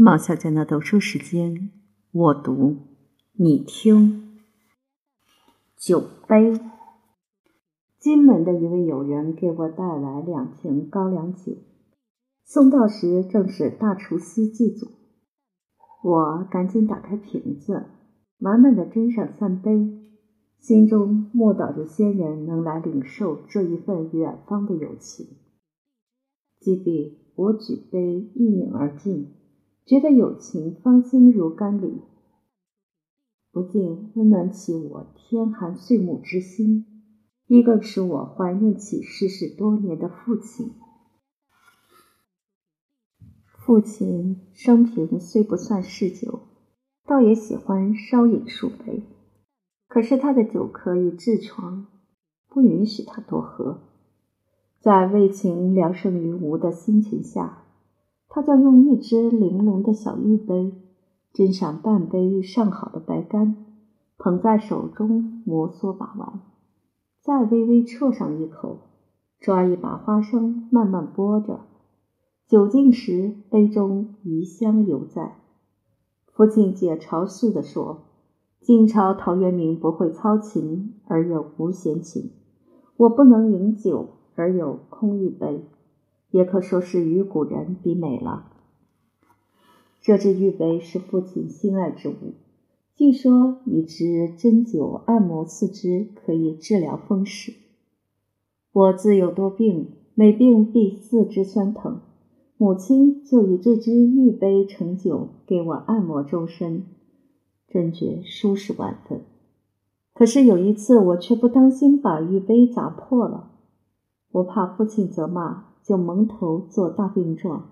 [0.00, 1.72] 毛小姐的读书时间，
[2.12, 2.76] 我读，
[3.32, 4.38] 你听。
[5.76, 6.60] 酒杯。
[7.98, 11.56] 金门的一位友人给我带来两瓶高粱酒，
[12.44, 14.86] 送到时正是大除夕祭祖。
[16.04, 17.86] 我赶紧打开瓶子，
[18.38, 19.98] 满满的斟上三杯，
[20.60, 25.26] 心中默祷着先人能来领受这一份远方的友情。
[26.60, 29.34] 即必我举杯一饮而尽。
[29.88, 32.02] 觉得友情芳心如甘霖，
[33.50, 36.84] 不禁温暖起我天寒岁暮之心，
[37.46, 40.74] 亦更使我怀念起逝世多年的父亲。
[43.46, 46.40] 父亲生平虽不算嗜酒，
[47.06, 49.04] 倒也喜欢稍饮数杯，
[49.88, 51.86] 可是他的酒客与痔疮
[52.46, 53.80] 不允许他多喝，
[54.80, 57.64] 在为情聊胜于无的心情下。
[58.28, 60.72] 他就用一只玲珑的小玉杯，
[61.32, 63.56] 斟上半杯上好的白干，
[64.18, 66.40] 捧在手中摩挲把玩，
[67.22, 68.78] 再微微啜上一口，
[69.40, 71.60] 抓一把花生慢慢剥着。
[72.46, 75.36] 酒尽时，杯中余香犹在。
[76.32, 78.04] 父亲解嘲似的说
[78.60, 82.30] ：“晋朝陶渊明不会操琴而有无弦琴，
[82.96, 85.64] 我不能饮酒而有空玉杯。”
[86.30, 88.52] 也可说是与古人比美了。
[90.00, 92.34] 这只玉杯是父亲心爱之物，
[92.94, 97.52] 据说以之针灸按摩四肢可以治疗风湿。
[98.72, 102.00] 我自有多病，每病必四肢酸疼，
[102.56, 106.84] 母亲就以这只玉杯盛酒给我按摩周身，
[107.66, 109.22] 真觉舒适万分。
[110.14, 113.50] 可是有一次，我却不当心把玉杯砸破了，
[114.32, 115.67] 我怕父亲责骂。
[115.82, 117.70] 就蒙头做大病状。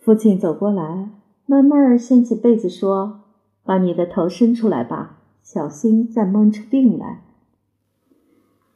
[0.00, 1.10] 父亲走过来，
[1.46, 3.20] 慢慢掀起被子说
[3.64, 7.22] ：“把你的头伸出来吧，小心再蒙出病来。”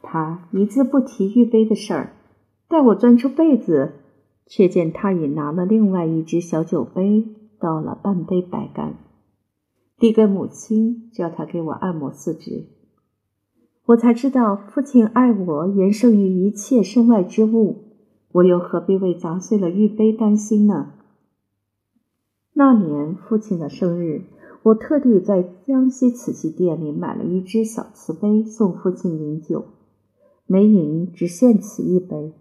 [0.01, 2.13] 他一字不提玉杯的事儿，
[2.69, 3.95] 待我钻出被子，
[4.45, 7.25] 却见他已拿了另外一只小酒杯，
[7.59, 8.93] 倒了半杯白干，
[9.97, 12.67] 递给母亲，叫她给我按摩四肢。
[13.87, 17.86] 我才知道，父亲爱我远胜于一切身外之物。
[18.37, 20.93] 我又何必为砸碎了玉杯担心呢？
[22.53, 24.25] 那年父亲的生日，
[24.61, 29.65] 我特地在江西瓷器店里买了一只小瓷杯送父亲饮酒，
[30.45, 32.33] 每饮只限此一杯。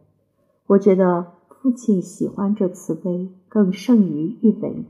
[0.67, 4.85] 我觉得父亲喜欢这瓷杯更胜于玉杯。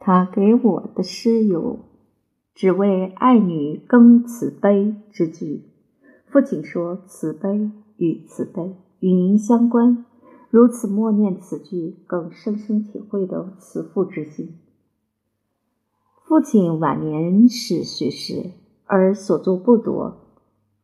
[0.00, 1.78] 他给我的诗有
[2.52, 5.62] “只为爱女更此杯”之句。
[6.26, 10.06] 父亲说：“瓷杯与瓷杯。”与您相关，
[10.48, 14.56] 如此默念此句，更深深体会到慈父之心。
[16.22, 18.52] 父亲晚年时去世，
[18.86, 20.22] 而所作不多，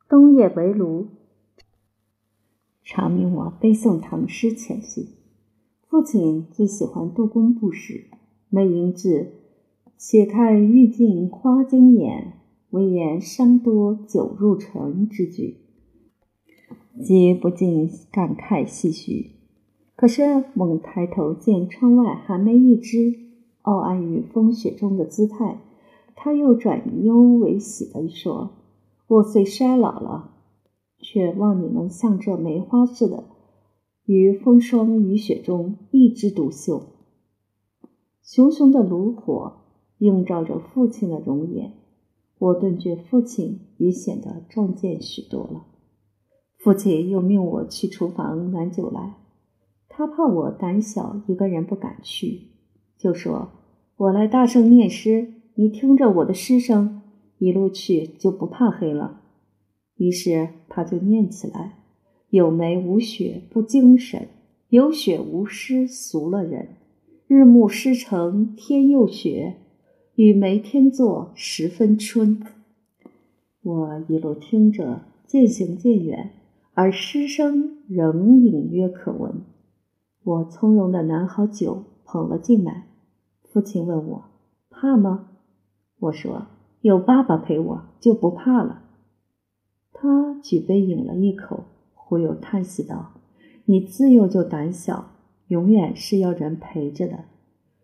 [0.07, 1.07] 冬夜围炉，
[2.85, 5.09] 常命我背诵唐诗前行。
[5.89, 8.05] 父亲最喜欢杜工部诗，
[8.51, 9.33] 每吟至
[9.97, 12.35] “且看欲尽花惊眼，
[12.69, 15.57] 唯言山多酒入唇”之句。
[17.03, 19.33] 即不禁感慨唏嘘。
[19.97, 23.15] 可是猛抬头见窗外寒梅一枝，
[23.63, 25.61] 傲岸于风雪中的姿态，
[26.17, 28.53] 他又转忧为喜地说
[29.07, 30.31] ：“我虽衰老了，
[30.99, 33.25] 却望你能像这梅花似的，
[34.07, 36.83] 于风霜雨雪中一枝独秀。”
[38.23, 39.57] 熊熊的炉火
[39.99, 41.75] 映照着父亲的容颜，
[42.39, 45.67] 我顿觉父亲也显得壮健许多了。
[46.63, 49.15] 父亲又命我去厨房拿酒来，
[49.89, 52.49] 他怕我胆小，一个人不敢去，
[52.99, 53.49] 就说
[53.97, 57.01] ：“我来大声念诗，你听着我的诗声，
[57.39, 59.23] 一路去就不怕黑了。”
[59.97, 61.79] 于是他就念起来
[62.29, 64.29] ：“有梅无雪不精神，
[64.69, 66.77] 有雪无诗俗了人。
[67.27, 69.57] 日暮诗成天又雪，
[70.17, 72.43] 与梅天作十分春。”
[73.65, 76.33] 我一路听着，渐行渐远。
[76.75, 79.43] 而诗声仍隐约可闻。
[80.23, 82.87] 我从容的拿好酒，捧了进来。
[83.43, 84.25] 父亲问我
[84.71, 85.31] ：“怕吗？”
[85.99, 86.47] 我说
[86.83, 88.83] ：“有爸爸陪我，就不怕了。”
[89.93, 91.65] 他举杯饮了一口，
[91.95, 93.13] 忽又叹息道
[93.67, 95.11] ：“你自幼就胆小，
[95.49, 97.25] 永远是要人陪着的。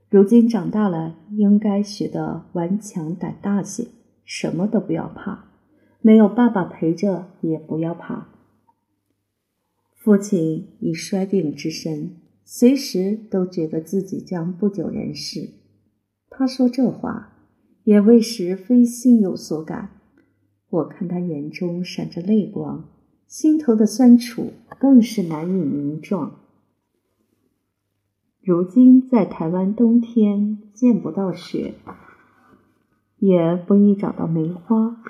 [0.09, 3.89] 如今长大了，应该学得顽强胆大些，
[4.25, 5.47] 什么都不要怕。
[6.01, 8.29] 没有爸爸陪着，也不要怕。”
[10.07, 12.15] 父亲已衰病之身，
[12.45, 15.51] 随时都觉得自己将不久人世。
[16.31, 17.33] 他说这话，
[17.83, 19.99] 也为时非心有所感。
[20.71, 22.89] 我看他眼中闪着泪光，
[23.27, 26.39] 心头的酸楚更是难以名状。
[28.41, 31.75] 如今在台湾冬天见不到雪，
[33.19, 35.03] 也不易找到梅花，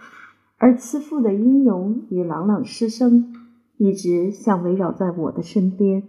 [0.56, 3.34] 而慈父的音容与朗朗诗声
[3.76, 6.02] 一直像围绕在我的身边，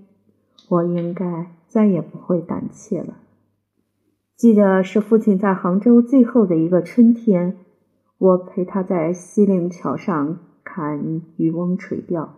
[0.69, 3.17] 我应该再也不会胆怯了。
[4.35, 7.57] 记得是父亲在杭州最后的一个春天。
[8.19, 12.33] 我陪他在西泠桥上看渔翁垂钓，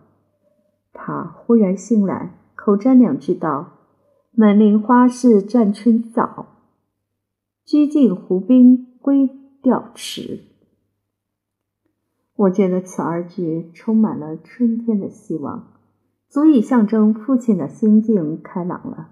[0.92, 3.78] 他忽然醒来，口占两句道
[4.36, 6.48] ：“门林花市占春早，
[7.64, 9.30] 居尽湖滨归
[9.62, 10.40] 钓迟。”
[12.40, 15.74] 我觉得此二句充满了春天的希望，
[16.26, 19.10] 足以象征父亲的心境开朗了。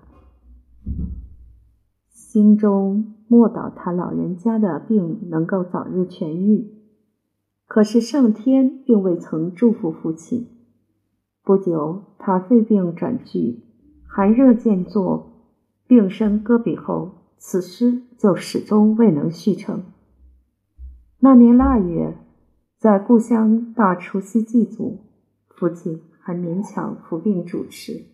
[2.09, 6.71] 心中默祷他老人家的病能够早日痊愈，
[7.67, 10.47] 可是上天并未曾祝福父亲。
[11.45, 13.63] 不久，他肺病转剧，
[14.07, 15.45] 寒热渐作，
[15.87, 19.83] 病身戈壁后，此诗就始终未能续成。
[21.21, 22.17] 那年腊月，
[22.79, 24.99] 在故乡大除夕祭祖，
[25.49, 28.05] 父亲还勉强扶病主持，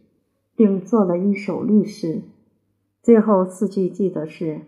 [0.56, 2.22] 并做了一首律诗。
[3.02, 4.62] 最后四句记得是：“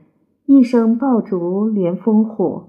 [0.44, 2.68] 一声爆竹连烽火，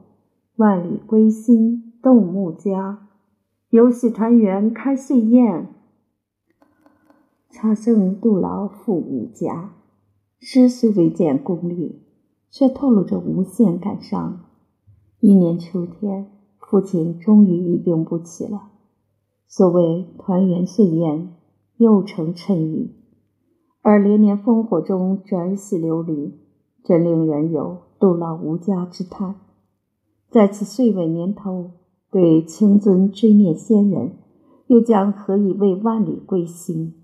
[0.55, 3.09] 万里归心动木家。
[3.71, 5.67] 有喜团圆开岁宴，
[7.49, 9.73] 茶圣杜老富无家。”
[10.39, 12.03] 诗虽未见功力，
[12.49, 14.45] 却透露着无限感伤。
[15.19, 16.31] 一年秋天，
[16.69, 18.71] 父亲终于一病不起了。
[19.47, 21.33] 所谓团圆岁宴，
[21.77, 22.91] 又成谶语。
[23.81, 26.33] 而连年烽火中转死流离，
[26.83, 29.35] 真令人有杜老无家之叹。
[30.29, 31.71] 在此岁尾年头，
[32.11, 34.17] 对清尊追念先人，
[34.67, 36.95] 又将何以为万里归心？